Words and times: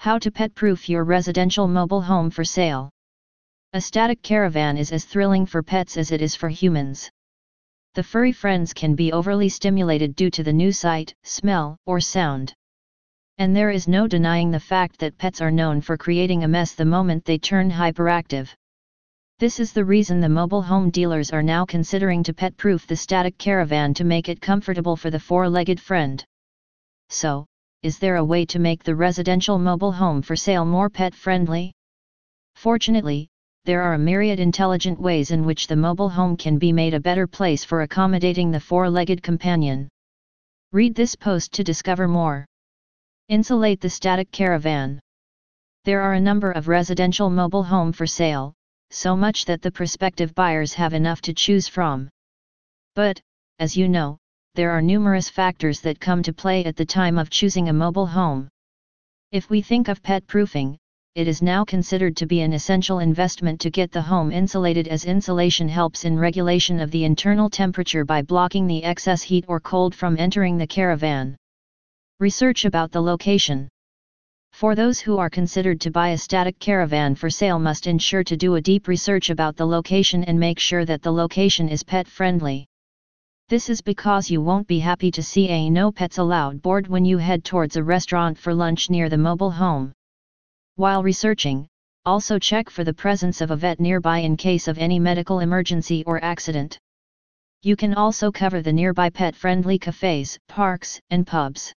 How 0.00 0.18
to 0.20 0.30
pet-proof 0.30 0.88
your 0.88 1.04
residential 1.04 1.68
mobile 1.68 2.00
home 2.00 2.30
for 2.30 2.42
sale. 2.42 2.88
A 3.74 3.82
static 3.82 4.22
caravan 4.22 4.78
is 4.78 4.92
as 4.92 5.04
thrilling 5.04 5.44
for 5.44 5.62
pets 5.62 5.98
as 5.98 6.10
it 6.10 6.22
is 6.22 6.34
for 6.34 6.48
humans. 6.48 7.10
The 7.92 8.02
furry 8.02 8.32
friends 8.32 8.72
can 8.72 8.94
be 8.94 9.12
overly 9.12 9.50
stimulated 9.50 10.16
due 10.16 10.30
to 10.30 10.42
the 10.42 10.54
new 10.54 10.72
sight, 10.72 11.12
smell, 11.22 11.76
or 11.84 12.00
sound. 12.00 12.54
And 13.36 13.54
there 13.54 13.68
is 13.68 13.86
no 13.86 14.06
denying 14.06 14.50
the 14.50 14.58
fact 14.58 14.98
that 15.00 15.18
pets 15.18 15.42
are 15.42 15.50
known 15.50 15.82
for 15.82 15.98
creating 15.98 16.44
a 16.44 16.48
mess 16.48 16.72
the 16.72 16.86
moment 16.86 17.26
they 17.26 17.36
turn 17.36 17.70
hyperactive. 17.70 18.48
This 19.38 19.60
is 19.60 19.74
the 19.74 19.84
reason 19.84 20.18
the 20.18 20.30
mobile 20.30 20.62
home 20.62 20.88
dealers 20.88 21.30
are 21.30 21.42
now 21.42 21.66
considering 21.66 22.22
to 22.22 22.32
pet-proof 22.32 22.86
the 22.86 22.96
static 22.96 23.36
caravan 23.36 23.92
to 23.92 24.04
make 24.04 24.30
it 24.30 24.40
comfortable 24.40 24.96
for 24.96 25.10
the 25.10 25.20
four-legged 25.20 25.78
friend. 25.78 26.24
So, 27.10 27.44
is 27.82 27.98
there 27.98 28.16
a 28.16 28.24
way 28.24 28.44
to 28.44 28.58
make 28.58 28.84
the 28.84 28.94
residential 28.94 29.58
mobile 29.58 29.92
home 29.92 30.20
for 30.20 30.36
sale 30.36 30.66
more 30.66 30.90
pet-friendly? 30.90 31.72
Fortunately, 32.54 33.26
there 33.64 33.80
are 33.80 33.94
a 33.94 33.98
myriad 33.98 34.38
intelligent 34.38 35.00
ways 35.00 35.30
in 35.30 35.46
which 35.46 35.66
the 35.66 35.76
mobile 35.76 36.10
home 36.10 36.36
can 36.36 36.58
be 36.58 36.72
made 36.72 36.92
a 36.92 37.00
better 37.00 37.26
place 37.26 37.64
for 37.64 37.80
accommodating 37.80 38.50
the 38.50 38.60
four-legged 38.60 39.22
companion. 39.22 39.88
Read 40.72 40.94
this 40.94 41.16
post 41.16 41.52
to 41.52 41.64
discover 41.64 42.06
more. 42.06 42.44
Insulate 43.28 43.80
the 43.80 43.88
static 43.88 44.30
caravan. 44.30 45.00
There 45.84 46.02
are 46.02 46.12
a 46.12 46.20
number 46.20 46.52
of 46.52 46.68
residential 46.68 47.30
mobile 47.30 47.62
home 47.62 47.92
for 47.92 48.06
sale, 48.06 48.52
so 48.90 49.16
much 49.16 49.46
that 49.46 49.62
the 49.62 49.72
prospective 49.72 50.34
buyers 50.34 50.74
have 50.74 50.92
enough 50.92 51.22
to 51.22 51.32
choose 51.32 51.66
from. 51.66 52.10
But, 52.94 53.20
as 53.58 53.74
you 53.74 53.88
know, 53.88 54.18
there 54.60 54.72
are 54.72 54.82
numerous 54.82 55.30
factors 55.30 55.80
that 55.80 55.98
come 55.98 56.22
to 56.22 56.34
play 56.34 56.62
at 56.66 56.76
the 56.76 56.84
time 56.84 57.16
of 57.16 57.30
choosing 57.30 57.70
a 57.70 57.72
mobile 57.72 58.04
home. 58.04 58.46
If 59.32 59.48
we 59.48 59.62
think 59.62 59.88
of 59.88 60.02
pet 60.02 60.26
proofing, 60.26 60.76
it 61.14 61.26
is 61.26 61.40
now 61.40 61.64
considered 61.64 62.14
to 62.18 62.26
be 62.26 62.42
an 62.42 62.52
essential 62.52 62.98
investment 62.98 63.58
to 63.62 63.70
get 63.70 63.90
the 63.90 64.02
home 64.02 64.30
insulated 64.30 64.86
as 64.86 65.06
insulation 65.06 65.66
helps 65.66 66.04
in 66.04 66.18
regulation 66.18 66.78
of 66.78 66.90
the 66.90 67.04
internal 67.04 67.48
temperature 67.48 68.04
by 68.04 68.20
blocking 68.20 68.66
the 68.66 68.84
excess 68.84 69.22
heat 69.22 69.46
or 69.48 69.60
cold 69.60 69.94
from 69.94 70.18
entering 70.18 70.58
the 70.58 70.66
caravan. 70.66 71.38
Research 72.18 72.66
about 72.66 72.92
the 72.92 73.00
location. 73.00 73.66
For 74.52 74.74
those 74.74 75.00
who 75.00 75.16
are 75.16 75.30
considered 75.30 75.80
to 75.80 75.90
buy 75.90 76.10
a 76.10 76.18
static 76.18 76.58
caravan 76.58 77.14
for 77.14 77.30
sale 77.30 77.58
must 77.58 77.86
ensure 77.86 78.24
to 78.24 78.36
do 78.36 78.56
a 78.56 78.60
deep 78.60 78.88
research 78.88 79.30
about 79.30 79.56
the 79.56 79.66
location 79.66 80.22
and 80.24 80.38
make 80.38 80.58
sure 80.58 80.84
that 80.84 81.00
the 81.00 81.10
location 81.10 81.70
is 81.70 81.82
pet 81.82 82.06
friendly. 82.06 82.66
This 83.50 83.68
is 83.68 83.80
because 83.80 84.30
you 84.30 84.40
won't 84.40 84.68
be 84.68 84.78
happy 84.78 85.10
to 85.10 85.24
see 85.24 85.48
a 85.48 85.68
no 85.70 85.90
pets 85.90 86.18
allowed 86.18 86.62
board 86.62 86.86
when 86.86 87.04
you 87.04 87.18
head 87.18 87.42
towards 87.42 87.74
a 87.74 87.82
restaurant 87.82 88.38
for 88.38 88.54
lunch 88.54 88.88
near 88.90 89.08
the 89.08 89.18
mobile 89.18 89.50
home. 89.50 89.92
While 90.76 91.02
researching, 91.02 91.66
also 92.04 92.38
check 92.38 92.70
for 92.70 92.84
the 92.84 92.94
presence 92.94 93.40
of 93.40 93.50
a 93.50 93.56
vet 93.56 93.80
nearby 93.80 94.18
in 94.18 94.36
case 94.36 94.68
of 94.68 94.78
any 94.78 95.00
medical 95.00 95.40
emergency 95.40 96.04
or 96.06 96.22
accident. 96.22 96.78
You 97.62 97.74
can 97.74 97.94
also 97.94 98.30
cover 98.30 98.62
the 98.62 98.72
nearby 98.72 99.10
pet-friendly 99.10 99.80
cafes, 99.80 100.38
parks, 100.46 101.00
and 101.10 101.26
pubs. 101.26 101.72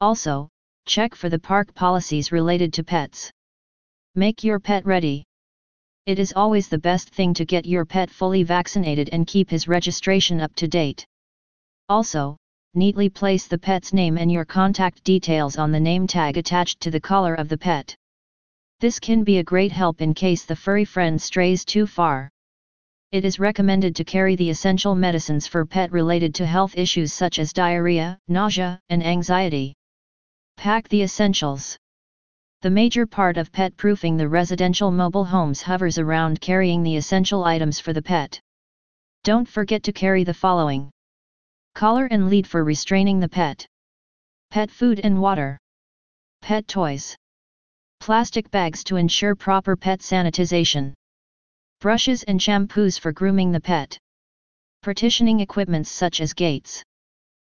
Also, 0.00 0.48
check 0.86 1.16
for 1.16 1.28
the 1.28 1.40
park 1.40 1.74
policies 1.74 2.30
related 2.30 2.72
to 2.74 2.84
pets. 2.84 3.32
Make 4.14 4.44
your 4.44 4.60
pet 4.60 4.86
ready. 4.86 5.24
It 6.06 6.18
is 6.18 6.34
always 6.36 6.68
the 6.68 6.76
best 6.78 7.08
thing 7.08 7.32
to 7.32 7.46
get 7.46 7.64
your 7.64 7.86
pet 7.86 8.10
fully 8.10 8.42
vaccinated 8.42 9.08
and 9.10 9.26
keep 9.26 9.48
his 9.48 9.66
registration 9.66 10.38
up 10.38 10.54
to 10.56 10.68
date. 10.68 11.06
Also, 11.88 12.36
neatly 12.74 13.08
place 13.08 13.46
the 13.46 13.56
pet's 13.56 13.94
name 13.94 14.18
and 14.18 14.30
your 14.30 14.44
contact 14.44 15.02
details 15.02 15.56
on 15.56 15.72
the 15.72 15.80
name 15.80 16.06
tag 16.06 16.36
attached 16.36 16.80
to 16.80 16.90
the 16.90 17.00
collar 17.00 17.34
of 17.34 17.48
the 17.48 17.56
pet. 17.56 17.96
This 18.80 19.00
can 19.00 19.24
be 19.24 19.38
a 19.38 19.42
great 19.42 19.72
help 19.72 20.02
in 20.02 20.12
case 20.12 20.44
the 20.44 20.56
furry 20.56 20.84
friend 20.84 21.20
strays 21.20 21.64
too 21.64 21.86
far. 21.86 22.28
It 23.10 23.24
is 23.24 23.38
recommended 23.38 23.96
to 23.96 24.04
carry 24.04 24.36
the 24.36 24.50
essential 24.50 24.94
medicines 24.94 25.46
for 25.46 25.64
pet 25.64 25.90
related 25.90 26.34
to 26.34 26.44
health 26.44 26.76
issues 26.76 27.14
such 27.14 27.38
as 27.38 27.54
diarrhea, 27.54 28.18
nausea, 28.28 28.78
and 28.90 29.02
anxiety. 29.02 29.72
Pack 30.58 30.88
the 30.88 31.02
essentials. 31.02 31.78
The 32.64 32.70
major 32.70 33.06
part 33.06 33.36
of 33.36 33.52
pet 33.52 33.76
proofing 33.76 34.16
the 34.16 34.26
residential 34.26 34.90
mobile 34.90 35.26
homes 35.26 35.60
hovers 35.60 35.98
around 35.98 36.40
carrying 36.40 36.82
the 36.82 36.96
essential 36.96 37.44
items 37.44 37.78
for 37.78 37.92
the 37.92 38.00
pet. 38.00 38.40
Don't 39.22 39.46
forget 39.46 39.82
to 39.82 39.92
carry 39.92 40.24
the 40.24 40.32
following. 40.32 40.90
Collar 41.74 42.06
and 42.06 42.30
lead 42.30 42.46
for 42.46 42.64
restraining 42.64 43.20
the 43.20 43.28
pet, 43.28 43.66
pet 44.48 44.70
food 44.70 44.98
and 45.04 45.20
water, 45.20 45.58
pet 46.40 46.66
toys, 46.66 47.14
plastic 48.00 48.50
bags 48.50 48.82
to 48.84 48.96
ensure 48.96 49.34
proper 49.34 49.76
pet 49.76 50.00
sanitization, 50.00 50.94
brushes 51.82 52.22
and 52.22 52.40
shampoos 52.40 52.98
for 52.98 53.12
grooming 53.12 53.52
the 53.52 53.60
pet, 53.60 53.98
partitioning 54.80 55.40
equipments 55.40 55.90
such 55.90 56.18
as 56.22 56.32
gates, 56.32 56.82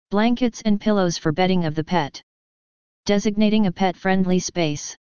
blankets 0.10 0.64
and 0.66 0.82
pillows 0.82 1.16
for 1.16 1.32
bedding 1.32 1.64
of 1.64 1.76
the 1.76 1.84
pet. 1.84 2.24
Designating 3.06 3.68
a 3.68 3.72
pet-friendly 3.72 4.40
space. 4.40 4.98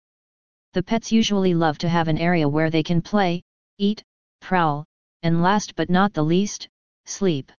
The 0.72 0.84
pets 0.84 1.10
usually 1.10 1.52
love 1.52 1.78
to 1.78 1.88
have 1.88 2.06
an 2.06 2.16
area 2.16 2.48
where 2.48 2.70
they 2.70 2.84
can 2.84 3.02
play, 3.02 3.42
eat, 3.76 4.04
prowl, 4.40 4.84
and 5.24 5.42
last 5.42 5.74
but 5.74 5.90
not 5.90 6.14
the 6.14 6.22
least, 6.22 6.68
sleep. 7.06 7.50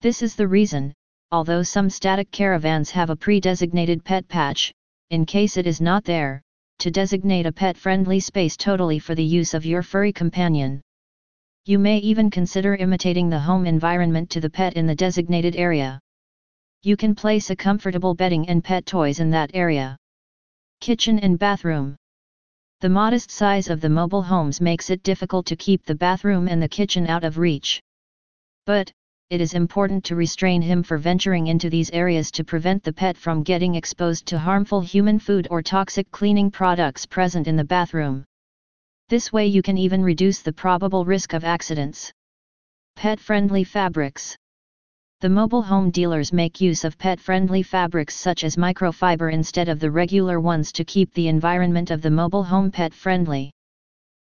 This 0.00 0.22
is 0.22 0.34
the 0.34 0.48
reason, 0.48 0.94
although 1.30 1.62
some 1.62 1.90
static 1.90 2.30
caravans 2.30 2.90
have 2.92 3.10
a 3.10 3.16
pre-designated 3.16 4.02
pet 4.02 4.26
patch, 4.28 4.72
in 5.10 5.26
case 5.26 5.58
it 5.58 5.66
is 5.66 5.78
not 5.78 6.04
there, 6.04 6.40
to 6.78 6.90
designate 6.90 7.44
a 7.44 7.52
pet-friendly 7.52 8.20
space 8.20 8.56
totally 8.56 8.98
for 8.98 9.14
the 9.14 9.22
use 9.22 9.52
of 9.52 9.66
your 9.66 9.82
furry 9.82 10.10
companion. 10.10 10.80
You 11.66 11.78
may 11.78 11.98
even 11.98 12.30
consider 12.30 12.76
imitating 12.76 13.28
the 13.28 13.38
home 13.38 13.66
environment 13.66 14.30
to 14.30 14.40
the 14.40 14.48
pet 14.48 14.72
in 14.72 14.86
the 14.86 14.94
designated 14.94 15.54
area. 15.54 16.00
You 16.82 16.96
can 16.96 17.14
place 17.14 17.50
a 17.50 17.56
comfortable 17.56 18.14
bedding 18.14 18.48
and 18.48 18.64
pet 18.64 18.86
toys 18.86 19.20
in 19.20 19.28
that 19.32 19.50
area. 19.52 19.98
Kitchen 20.80 21.18
and 21.18 21.38
bathroom. 21.38 21.94
The 22.80 22.88
modest 22.88 23.30
size 23.30 23.68
of 23.68 23.82
the 23.82 23.90
mobile 23.90 24.22
homes 24.22 24.62
makes 24.62 24.88
it 24.88 25.02
difficult 25.02 25.44
to 25.46 25.56
keep 25.56 25.84
the 25.84 25.94
bathroom 25.94 26.48
and 26.48 26.62
the 26.62 26.68
kitchen 26.68 27.06
out 27.06 27.22
of 27.22 27.36
reach. 27.36 27.82
But, 28.64 28.90
it 29.28 29.42
is 29.42 29.52
important 29.52 30.04
to 30.04 30.16
restrain 30.16 30.62
him 30.62 30.82
for 30.82 30.96
venturing 30.96 31.48
into 31.48 31.68
these 31.68 31.90
areas 31.90 32.30
to 32.30 32.44
prevent 32.44 32.82
the 32.82 32.94
pet 32.94 33.18
from 33.18 33.42
getting 33.42 33.74
exposed 33.74 34.24
to 34.28 34.38
harmful 34.38 34.80
human 34.80 35.18
food 35.18 35.48
or 35.50 35.60
toxic 35.60 36.10
cleaning 36.10 36.50
products 36.50 37.04
present 37.04 37.46
in 37.46 37.56
the 37.56 37.64
bathroom. 37.76 38.24
This 39.10 39.30
way 39.30 39.46
you 39.46 39.60
can 39.60 39.76
even 39.76 40.02
reduce 40.02 40.40
the 40.40 40.54
probable 40.54 41.04
risk 41.04 41.34
of 41.34 41.44
accidents. 41.44 42.10
Pet-friendly 42.96 43.64
fabrics 43.64 44.38
the 45.20 45.28
mobile 45.28 45.60
home 45.60 45.90
dealers 45.90 46.32
make 46.32 46.62
use 46.62 46.82
of 46.82 46.96
pet-friendly 46.96 47.62
fabrics 47.62 48.14
such 48.14 48.42
as 48.42 48.56
microfiber 48.56 49.30
instead 49.30 49.68
of 49.68 49.78
the 49.78 49.90
regular 49.90 50.40
ones 50.40 50.72
to 50.72 50.82
keep 50.82 51.12
the 51.12 51.28
environment 51.28 51.90
of 51.90 52.00
the 52.00 52.10
mobile 52.10 52.42
home 52.42 52.70
pet-friendly. 52.70 53.52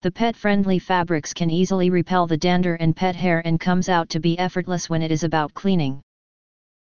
The 0.01 0.11
pet-friendly 0.11 0.79
fabrics 0.79 1.33
can 1.33 1.49
easily 1.49 1.89
repel 1.89 2.25
the 2.25 2.37
dander 2.37 2.75
and 2.75 2.95
pet 2.95 3.17
hair 3.17 3.41
and 3.43 3.59
comes 3.59 3.89
out 3.89 4.07
to 4.11 4.21
be 4.21 4.39
effortless 4.39 4.89
when 4.89 5.01
it 5.01 5.11
is 5.11 5.25
about 5.25 5.53
cleaning. 5.53 5.99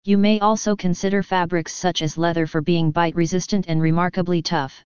You 0.05 0.19
may 0.19 0.39
also 0.39 0.77
consider 0.77 1.25
fabrics 1.25 1.75
such 1.75 2.01
as 2.01 2.17
leather 2.17 2.47
for 2.47 2.61
being 2.61 2.93
bite-resistant 2.93 3.65
and 3.67 3.83
remarkably 3.83 4.41
tough. 4.41 4.85